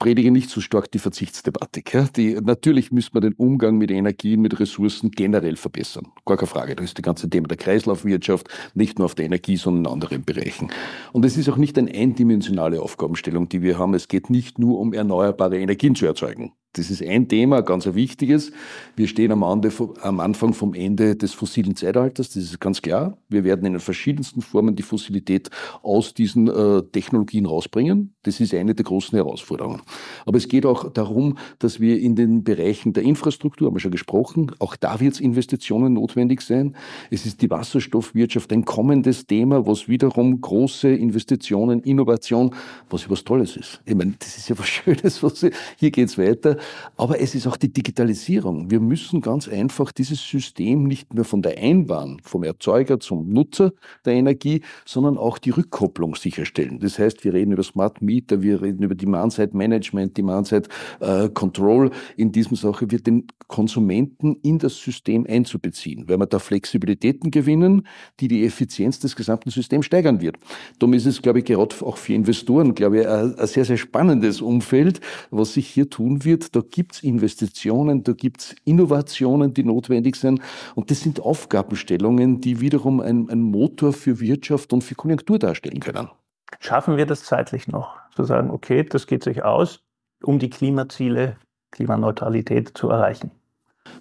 predige 0.00 0.32
nicht 0.32 0.50
so 0.50 0.60
stark 0.60 0.90
die 0.90 0.98
Verzichtsdebatte. 0.98 1.82
Die, 2.16 2.34
natürlich 2.34 2.90
müssen 2.90 3.14
wir 3.14 3.20
den 3.20 3.34
Umgang 3.34 3.78
mit 3.78 3.92
Energien, 3.92 4.40
mit 4.40 4.58
Ressourcen 4.58 5.12
generell 5.12 5.54
verbessern. 5.54 6.08
Gar 6.24 6.38
keine 6.38 6.48
Frage. 6.48 6.74
Das 6.74 6.86
ist 6.86 6.98
das 6.98 7.04
ganze 7.04 7.30
Thema 7.30 7.46
der 7.46 7.58
Kreislaufwirtschaft, 7.58 8.48
nicht 8.74 8.98
nur 8.98 9.04
auf 9.04 9.14
der 9.14 9.26
Energie, 9.26 9.56
sondern 9.56 9.84
in 9.84 9.92
anderen 9.92 10.24
Bereichen. 10.24 10.72
Und 11.12 11.24
es 11.24 11.36
ist 11.36 11.48
auch 11.48 11.58
nicht 11.58 11.78
eine 11.78 11.92
eindimensionale 11.92 12.82
Aufgabenstellung, 12.82 13.48
die 13.48 13.62
wir 13.62 13.78
haben. 13.78 13.94
Es 13.94 14.08
geht 14.08 14.30
nicht 14.30 14.58
nur 14.58 14.80
um 14.80 14.92
erneuerbare 14.92 15.60
Energien 15.60 15.94
zu 15.94 16.06
erzeugen. 16.06 16.52
Das 16.72 16.88
ist 16.88 17.02
ein 17.02 17.26
Thema, 17.26 17.62
ganz 17.62 17.88
ein 17.88 17.96
wichtiges. 17.96 18.52
Wir 18.94 19.08
stehen 19.08 19.32
am, 19.32 19.42
Anfang 19.42 20.54
vom 20.54 20.72
Ende 20.72 21.16
des 21.16 21.32
fossilen 21.32 21.74
Zeitalters, 21.74 22.28
das 22.28 22.44
ist 22.44 22.60
ganz 22.60 22.80
klar. 22.80 23.18
Wir 23.28 23.42
werden 23.42 23.66
in 23.66 23.72
den 23.72 23.80
verschiedensten 23.80 24.40
Formen 24.40 24.76
die 24.76 24.84
Fossilität 24.84 25.50
aus 25.82 26.14
diesen 26.14 26.46
äh, 26.46 26.82
Technologien 26.92 27.46
rausbringen. 27.46 28.14
Das 28.22 28.38
ist 28.38 28.54
eine 28.54 28.76
der 28.76 28.84
großen 28.84 29.16
Herausforderungen. 29.16 29.82
Aber 30.26 30.38
es 30.38 30.46
geht 30.46 30.64
auch 30.64 30.92
darum, 30.92 31.38
dass 31.58 31.80
wir 31.80 31.98
in 31.98 32.14
den 32.14 32.44
Bereichen 32.44 32.92
der 32.92 33.02
Infrastruktur, 33.02 33.66
haben 33.66 33.74
wir 33.74 33.80
schon 33.80 33.90
gesprochen, 33.90 34.52
auch 34.60 34.76
da 34.76 35.00
wird 35.00 35.14
es 35.14 35.20
Investitionen 35.20 35.94
notwendig 35.94 36.40
sein. 36.40 36.76
Es 37.10 37.26
ist 37.26 37.42
die 37.42 37.50
Wasserstoffwirtschaft 37.50 38.52
ein 38.52 38.64
kommendes 38.64 39.26
Thema, 39.26 39.66
was 39.66 39.88
wiederum 39.88 40.40
große 40.40 40.88
Investitionen, 40.88 41.80
Innovation, 41.80 42.54
was 42.90 43.10
was 43.10 43.24
Tolles 43.24 43.56
ist. 43.56 43.80
Ich 43.86 43.96
meine, 43.96 44.14
das 44.18 44.38
ist 44.38 44.48
ja 44.48 44.56
was 44.56 44.68
Schönes. 44.68 45.20
Was, 45.24 45.44
hier 45.76 45.90
geht's 45.90 46.16
weiter. 46.16 46.59
Aber 46.96 47.20
es 47.20 47.34
ist 47.34 47.46
auch 47.46 47.56
die 47.56 47.72
Digitalisierung. 47.72 48.70
Wir 48.70 48.80
müssen 48.80 49.20
ganz 49.20 49.48
einfach 49.48 49.92
dieses 49.92 50.22
System 50.22 50.84
nicht 50.84 51.14
mehr 51.14 51.24
von 51.24 51.42
der 51.42 51.58
Einbahn, 51.58 52.20
vom 52.22 52.44
Erzeuger 52.44 53.00
zum 53.00 53.32
Nutzer 53.32 53.72
der 54.04 54.14
Energie, 54.14 54.62
sondern 54.84 55.18
auch 55.18 55.38
die 55.38 55.50
Rückkopplung 55.50 56.16
sicherstellen. 56.16 56.78
Das 56.80 56.98
heißt, 56.98 57.24
wir 57.24 57.34
reden 57.34 57.52
über 57.52 57.62
Smart 57.62 58.02
Meter, 58.02 58.42
wir 58.42 58.62
reden 58.62 58.82
über 58.82 58.94
Demand-Side 58.94 59.56
Management, 59.56 60.16
Demand-Side 60.16 60.68
äh, 61.00 61.28
Control. 61.28 61.90
In 62.16 62.32
diesem 62.32 62.56
Sache 62.56 62.90
wird 62.90 63.06
den 63.06 63.26
Konsumenten 63.48 64.36
in 64.42 64.58
das 64.58 64.76
System 64.76 65.26
einzubeziehen, 65.28 66.08
weil 66.08 66.18
wir 66.18 66.26
da 66.26 66.38
Flexibilitäten 66.38 67.30
gewinnen, 67.30 67.86
die 68.20 68.28
die 68.28 68.44
Effizienz 68.44 69.00
des 69.00 69.16
gesamten 69.16 69.50
Systems 69.50 69.86
steigern 69.86 70.20
wird. 70.20 70.36
Darum 70.78 70.94
ist 70.94 71.06
es, 71.06 71.20
glaube 71.20 71.40
ich, 71.40 71.44
gerade 71.44 71.74
auch 71.84 71.96
für 71.96 72.14
Investoren, 72.14 72.74
glaube 72.74 73.00
ich, 73.00 73.08
ein 73.08 73.46
sehr, 73.46 73.64
sehr 73.64 73.76
spannendes 73.76 74.40
Umfeld, 74.40 75.00
was 75.30 75.54
sich 75.54 75.66
hier 75.68 75.90
tun 75.90 76.24
wird, 76.24 76.49
da 76.52 76.60
gibt's 76.68 77.02
Investitionen, 77.02 78.04
da 78.04 78.12
gibt's 78.12 78.54
Innovationen, 78.64 79.54
die 79.54 79.64
notwendig 79.64 80.16
sind. 80.16 80.40
Und 80.74 80.90
das 80.90 81.00
sind 81.00 81.20
Aufgabenstellungen, 81.20 82.40
die 82.40 82.60
wiederum 82.60 83.00
ein, 83.00 83.28
ein 83.30 83.42
Motor 83.42 83.92
für 83.92 84.20
Wirtschaft 84.20 84.72
und 84.72 84.82
für 84.82 84.94
Konjunktur 84.94 85.38
darstellen 85.38 85.80
können. 85.80 86.08
Schaffen 86.58 86.96
wir 86.96 87.06
das 87.06 87.24
zeitlich 87.24 87.68
noch? 87.68 87.96
Zu 88.14 88.24
sagen, 88.24 88.50
okay, 88.50 88.84
das 88.84 89.06
geht 89.06 89.22
sich 89.22 89.44
aus, 89.44 89.82
um 90.22 90.38
die 90.38 90.50
Klimaziele, 90.50 91.36
Klimaneutralität 91.70 92.76
zu 92.76 92.90
erreichen? 92.90 93.30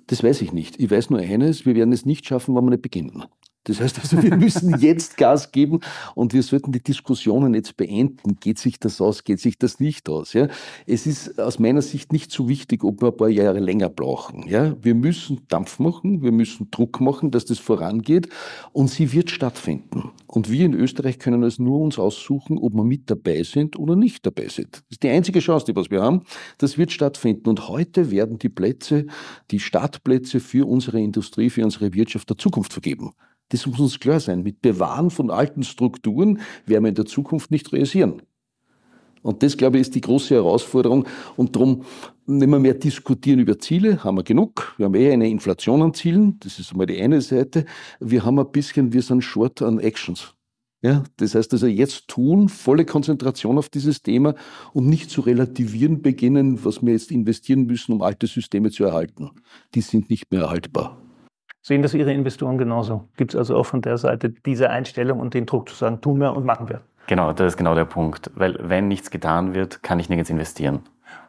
Das 0.08 0.24
weiß 0.24 0.42
ich 0.42 0.52
nicht. 0.52 0.80
Ich 0.80 0.90
weiß 0.92 1.10
nur 1.10 1.20
eines, 1.20 1.66
wir 1.66 1.76
werden 1.76 1.94
es 1.94 2.06
nicht 2.06 2.26
schaffen, 2.26 2.56
wenn 2.56 2.66
wir 2.66 2.72
nicht 2.72 2.82
beginnen. 2.82 3.26
Das 3.66 3.82
heißt 3.82 4.00
also, 4.00 4.24
wir 4.24 4.36
müssen 4.36 4.78
jetzt 4.80 5.18
Gas 5.18 5.52
geben 5.52 5.82
und 6.16 6.34
wir 6.34 6.44
sollten 6.44 6.72
die 6.72 6.82
Diskussionen 6.82 7.54
jetzt 7.54 7.78
beenden. 7.78 8.38
Geht 8.40 8.58
sich 8.58 8.80
das 8.80 9.02
aus? 9.02 9.24
Geht 9.24 9.40
sich 9.40 9.58
das 9.58 9.80
nicht 9.80 10.10
aus? 10.10 10.34
Ja? 10.34 10.48
Es 10.88 11.06
ist 11.06 11.40
aus 11.40 11.60
meiner 11.60 11.82
Sicht 11.82 12.14
nicht 12.14 12.32
so 12.32 12.48
wichtig, 12.48 12.84
ob 12.84 13.02
wir 13.02 13.10
ein 13.10 13.18
paar 13.18 13.30
Jahre 13.30 13.60
länger 13.60 13.90
brauchen. 13.90 14.48
Ja? 14.48 14.76
Wir 14.82 14.96
müssen 14.96 15.42
Dampf 15.50 15.80
machen, 15.80 16.22
wir 16.22 16.32
müssen 16.32 16.72
Druck 16.72 17.02
machen, 17.02 17.32
dass 17.32 17.46
das 17.46 17.60
vorangeht 17.60 18.30
und 18.72 18.90
sie 18.90 19.12
wird 19.12 19.30
stattfinden. 19.30 20.12
Und 20.26 20.50
wir 20.50 20.66
in 20.66 20.74
Österreich 20.74 21.20
können 21.20 21.44
es 21.44 21.60
nur 21.60 21.80
uns 21.80 22.00
aussuchen, 22.00 22.58
ob 22.58 22.74
wir 22.74 22.84
mit 22.84 23.10
dabei 23.10 23.44
sind 23.44 23.78
oder 23.78 23.96
nicht 23.96 24.26
dabei 24.26 24.48
sind. 24.48 24.74
Das 24.74 24.84
ist 24.90 25.04
die 25.04 25.10
einzige 25.10 25.40
Chance, 25.40 25.66
die 25.66 25.76
was 25.76 25.90
wir 25.92 26.02
haben. 26.02 26.24
Das 26.60 26.78
wird 26.78 26.92
stattfinden. 26.92 27.50
Und 27.50 27.68
heute 27.68 28.12
werden 28.12 28.38
die 28.40 28.50
Plätze, 28.50 29.06
die 29.52 29.60
Startplätze 29.60 30.40
für 30.40 30.68
unsere 30.68 31.00
Industrie, 31.02 31.50
für 31.50 31.64
unsere 31.64 31.94
Wirtschaft 31.94 32.30
der 32.30 32.38
Zukunft 32.38 32.74
vergeben. 32.74 33.14
Das 33.50 33.66
muss 33.66 33.80
uns 33.80 34.00
klar 34.00 34.20
sein. 34.20 34.44
Mit 34.44 34.62
Bewahren 34.62 35.10
von 35.10 35.32
alten 35.32 35.64
Strukturen 35.64 36.40
werden 36.66 36.84
wir 36.84 36.90
in 36.90 36.96
der 36.96 37.06
Zukunft 37.06 37.52
nicht 37.52 37.72
realisieren. 37.74 38.22
Und 39.22 39.44
das, 39.44 39.58
glaube 39.58 39.78
ich, 39.78 39.82
ist 39.82 39.96
die 39.96 40.02
große 40.02 40.36
Herausforderung. 40.36 41.06
Und 41.36 41.56
darum 41.56 41.84
nicht 42.26 42.48
mehr, 42.48 42.60
mehr 42.60 42.74
diskutieren 42.74 43.40
über 43.40 43.60
Ziele, 43.60 44.04
haben 44.04 44.18
wir 44.18 44.24
genug. 44.24 44.74
Wir 44.78 44.86
haben 44.86 44.96
eher 44.96 45.14
eine 45.14 45.30
Inflation 45.30 45.82
an 45.82 45.94
Zielen. 45.94 46.40
Das 46.40 46.60
ist 46.60 46.72
einmal 46.72 46.88
die 46.88 47.02
eine 47.02 47.22
Seite. 47.22 47.66
Wir 48.00 48.24
haben 48.24 48.40
ein 48.40 48.52
bisschen, 48.52 48.94
wir 48.94 49.02
sind 49.02 49.22
short 49.22 49.62
an 49.62 49.80
Actions. 49.80 50.34
Ja, 50.82 51.04
das 51.18 51.36
heißt 51.36 51.52
also 51.52 51.68
jetzt 51.68 52.08
tun, 52.08 52.48
volle 52.48 52.86
Konzentration 52.86 53.58
auf 53.58 53.68
dieses 53.68 54.02
Thema 54.02 54.36
und 54.72 54.88
nicht 54.88 55.10
zu 55.10 55.20
relativieren 55.20 56.02
beginnen, 56.02 56.64
was 56.64 56.82
wir 56.82 56.94
jetzt 56.94 57.12
investieren 57.12 57.66
müssen, 57.66 57.92
um 57.92 58.02
alte 58.02 58.28
Systeme 58.28 58.72
zu 58.72 58.86
erhalten. 58.86 59.32
Die 59.76 59.82
sind 59.82 60.10
nicht 60.10 60.32
mehr 60.32 60.44
erhaltbar. 60.44 60.98
Sehen 61.70 61.84
das 61.84 61.94
Ihre 61.94 62.12
Investoren 62.12 62.58
genauso? 62.58 63.08
Gibt 63.16 63.36
es 63.36 63.38
also 63.38 63.56
auch 63.56 63.64
von 63.64 63.84
der 63.84 64.00
Seite 64.00 64.32
diese 64.32 64.72
Einstellung 64.72 65.20
und 65.20 65.36
den 65.36 65.46
Druck 65.46 65.70
zu 65.70 65.76
sagen, 65.76 66.02
tun 66.02 66.20
wir 66.20 66.36
und 66.36 66.44
machen 66.44 66.68
wir? 66.68 66.82
Genau, 67.06 67.32
das 67.32 67.54
ist 67.54 67.58
genau 67.58 67.76
der 67.76 67.86
Punkt. 67.86 68.32
Weil 68.34 68.58
wenn 68.60 68.88
nichts 68.88 69.12
getan 69.12 69.54
wird, 69.54 69.84
kann 69.84 70.00
ich 70.00 70.10
nirgends 70.10 70.32
investieren. 70.32 70.80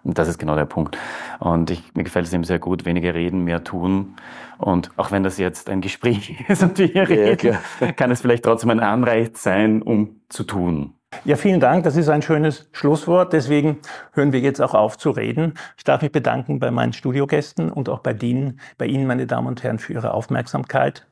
Und 0.03 0.17
das 0.17 0.29
ist 0.29 0.39
genau 0.39 0.57
der 0.57 0.65
Punkt. 0.65 0.97
Und 1.41 1.71
ich, 1.71 1.95
mir 1.95 2.05
gefällt 2.05 2.25
es 2.25 2.33
eben 2.33 2.45
sehr 2.45 2.59
gut, 2.59 2.87
weniger 2.87 3.13
reden, 3.13 3.45
mehr 3.45 3.65
tun. 3.65 4.15
Und 4.57 4.91
auch 4.97 5.11
wenn 5.11 5.25
das 5.25 5.37
jetzt 5.37 5.69
ein 5.69 5.83
Gespräch 5.83 6.43
ist 6.49 6.63
und 6.63 6.79
wir 6.79 6.87
hier 6.87 7.07
reden, 7.07 7.59
ja, 7.81 7.93
kann 7.93 8.11
es 8.11 8.23
vielleicht 8.23 8.45
trotzdem 8.45 8.71
ein 8.71 8.81
Anreiz 8.81 9.43
sein, 9.43 9.83
um 9.83 10.23
zu 10.31 10.45
tun. 10.45 10.95
Ja, 11.25 11.37
vielen 11.37 11.61
Dank. 11.61 11.85
Das 11.85 11.97
ist 11.97 12.09
ein 12.09 12.23
schönes 12.23 12.69
Schlusswort. 12.73 13.33
Deswegen 13.33 13.79
hören 14.13 14.33
wir 14.33 14.41
jetzt 14.41 14.61
auch 14.61 14.75
auf 14.75 14.97
zu 14.97 15.11
reden. 15.11 15.55
Ich 15.77 15.85
darf 15.85 16.03
mich 16.03 16.13
bedanken 16.13 16.59
bei 16.61 16.71
meinen 16.71 16.93
Studiogästen 16.93 17.71
und 17.71 17.89
auch 17.89 17.99
bei 17.99 18.13
Ihnen, 18.13 18.61
bei 18.79 18.87
Ihnen, 18.87 19.07
meine 19.07 19.27
Damen 19.27 19.47
und 19.49 19.63
Herren, 19.63 19.79
für 19.79 19.93
Ihre 19.93 20.15
Aufmerksamkeit. 20.15 21.07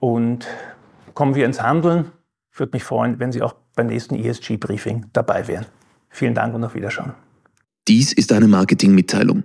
Und 0.00 0.48
kommen 1.14 1.34
wir 1.34 1.46
ins 1.46 1.62
Handeln. 1.62 2.10
Ich 2.52 2.58
würde 2.58 2.70
mich 2.74 2.84
freuen, 2.84 3.20
wenn 3.20 3.30
Sie 3.30 3.42
auch 3.42 3.54
beim 3.76 3.86
nächsten 3.86 4.16
ESG-Briefing 4.16 5.06
dabei 5.12 5.46
wären. 5.46 5.66
Vielen 6.10 6.34
Dank 6.34 6.54
und 6.54 6.64
auf 6.64 6.74
Wiederschauen. 6.74 7.14
Dies 7.88 8.12
ist 8.12 8.32
eine 8.32 8.48
Marketingmitteilung. 8.48 9.44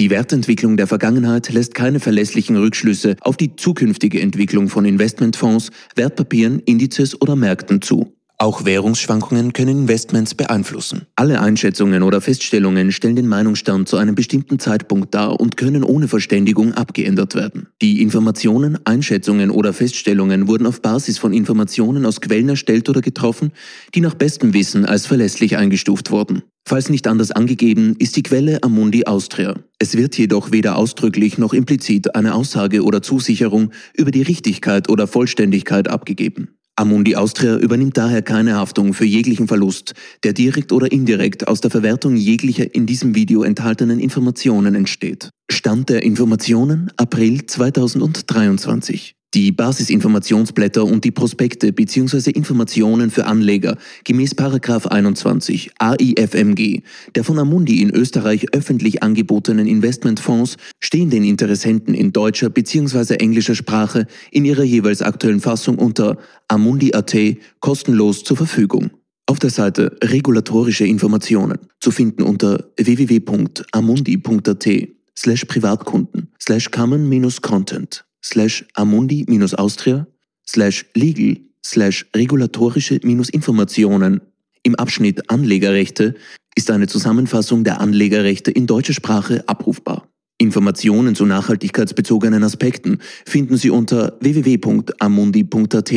Die 0.00 0.08
Wertentwicklung 0.08 0.78
der 0.78 0.86
Vergangenheit 0.86 1.52
lässt 1.52 1.74
keine 1.74 2.00
verlässlichen 2.00 2.56
Rückschlüsse 2.56 3.16
auf 3.20 3.36
die 3.36 3.54
zukünftige 3.54 4.22
Entwicklung 4.22 4.70
von 4.70 4.86
Investmentfonds, 4.86 5.68
Wertpapieren, 5.94 6.60
Indizes 6.60 7.20
oder 7.20 7.36
Märkten 7.36 7.82
zu. 7.82 8.16
Auch 8.42 8.64
Währungsschwankungen 8.64 9.52
können 9.52 9.80
Investments 9.80 10.34
beeinflussen. 10.34 11.02
Alle 11.14 11.42
Einschätzungen 11.42 12.02
oder 12.02 12.22
Feststellungen 12.22 12.90
stellen 12.90 13.14
den 13.16 13.28
Meinungsstand 13.28 13.86
zu 13.86 13.98
einem 13.98 14.14
bestimmten 14.14 14.58
Zeitpunkt 14.58 15.14
dar 15.14 15.38
und 15.38 15.58
können 15.58 15.84
ohne 15.84 16.08
Verständigung 16.08 16.72
abgeändert 16.72 17.34
werden. 17.34 17.68
Die 17.82 18.00
Informationen, 18.00 18.78
Einschätzungen 18.86 19.50
oder 19.50 19.74
Feststellungen 19.74 20.48
wurden 20.48 20.66
auf 20.66 20.80
Basis 20.80 21.18
von 21.18 21.34
Informationen 21.34 22.06
aus 22.06 22.22
Quellen 22.22 22.48
erstellt 22.48 22.88
oder 22.88 23.02
getroffen, 23.02 23.52
die 23.94 24.00
nach 24.00 24.14
bestem 24.14 24.54
Wissen 24.54 24.86
als 24.86 25.04
verlässlich 25.04 25.58
eingestuft 25.58 26.10
wurden. 26.10 26.42
Falls 26.66 26.88
nicht 26.88 27.08
anders 27.08 27.32
angegeben, 27.32 27.94
ist 27.98 28.16
die 28.16 28.22
Quelle 28.22 28.62
Amundi 28.62 29.04
Austria. 29.04 29.54
Es 29.78 29.98
wird 29.98 30.16
jedoch 30.16 30.50
weder 30.50 30.76
ausdrücklich 30.76 31.36
noch 31.36 31.52
implizit 31.52 32.14
eine 32.14 32.34
Aussage 32.34 32.84
oder 32.84 33.02
Zusicherung 33.02 33.70
über 33.92 34.10
die 34.10 34.22
Richtigkeit 34.22 34.88
oder 34.88 35.06
Vollständigkeit 35.06 35.88
abgegeben. 35.88 36.56
Amundi 36.80 37.14
Austria 37.14 37.58
übernimmt 37.58 37.98
daher 37.98 38.22
keine 38.22 38.54
Haftung 38.54 38.94
für 38.94 39.04
jeglichen 39.04 39.48
Verlust, 39.48 39.92
der 40.24 40.32
direkt 40.32 40.72
oder 40.72 40.90
indirekt 40.90 41.46
aus 41.46 41.60
der 41.60 41.70
Verwertung 41.70 42.16
jeglicher 42.16 42.74
in 42.74 42.86
diesem 42.86 43.14
Video 43.14 43.42
enthaltenen 43.42 44.00
Informationen 44.00 44.74
entsteht. 44.74 45.28
Stand 45.50 45.90
der 45.90 46.02
Informationen 46.02 46.90
April 46.96 47.44
2023. 47.44 49.19
Die 49.34 49.52
Basisinformationsblätter 49.52 50.84
und 50.84 51.04
die 51.04 51.12
Prospekte 51.12 51.72
bzw. 51.72 52.30
Informationen 52.30 53.10
für 53.10 53.26
Anleger 53.26 53.76
gemäß 54.02 54.34
21 54.36 55.70
AIFMG 55.78 56.82
der 57.14 57.22
von 57.22 57.38
Amundi 57.38 57.80
in 57.80 57.90
Österreich 57.90 58.46
öffentlich 58.52 59.04
angebotenen 59.04 59.68
Investmentfonds 59.68 60.56
stehen 60.80 61.10
den 61.10 61.22
Interessenten 61.22 61.94
in 61.94 62.12
deutscher 62.12 62.50
bzw. 62.50 63.14
englischer 63.14 63.54
Sprache 63.54 64.08
in 64.32 64.44
ihrer 64.44 64.64
jeweils 64.64 65.00
aktuellen 65.00 65.40
Fassung 65.40 65.78
unter 65.78 66.18
Amundi.at 66.48 67.16
kostenlos 67.60 68.24
zur 68.24 68.36
Verfügung. 68.36 68.90
Auf 69.26 69.38
der 69.38 69.50
Seite 69.50 69.96
Regulatorische 70.02 70.86
Informationen 70.86 71.58
zu 71.78 71.92
finden 71.92 72.22
unter 72.22 72.64
www.amundi.at 72.76 74.68
slash 75.16 75.44
Privatkunden 75.44 76.32
slash 76.40 76.68
common-content 76.72 78.04
slash 78.22 78.66
amundi-austria 78.74 80.06
slash 80.46 80.86
legal 80.94 81.38
slash 81.64 82.06
regulatorische-informationen 82.14 84.20
im 84.62 84.74
Abschnitt 84.74 85.30
Anlegerrechte 85.30 86.14
ist 86.54 86.70
eine 86.70 86.86
Zusammenfassung 86.86 87.64
der 87.64 87.80
Anlegerrechte 87.80 88.50
in 88.50 88.66
deutscher 88.66 88.92
Sprache 88.92 89.48
abrufbar. 89.48 90.08
Informationen 90.38 91.14
zu 91.14 91.26
nachhaltigkeitsbezogenen 91.26 92.42
Aspekten 92.42 92.98
finden 93.26 93.56
Sie 93.56 93.70
unter 93.70 94.16
www.amundi.at 94.20 95.92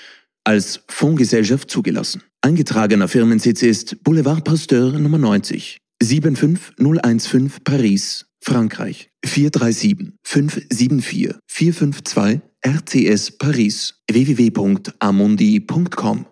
als 0.45 0.81
Fondsgesellschaft 0.89 1.71
zugelassen. 1.71 2.23
Eingetragener 2.43 3.09
Firmensitz 3.09 3.63
ist 3.63 4.03
Boulevard 4.03 4.45
Pasteur 4.45 4.99
Nummer 4.99 5.19
90, 5.19 5.77
75015 6.03 7.63
Paris, 7.65 8.25
Frankreich 8.43 9.11
437 9.25 10.15
574 10.25 11.37
452 11.47 12.41
RCS 12.63 13.39
Paris 13.39 13.95
www.amundi.com 14.11 16.27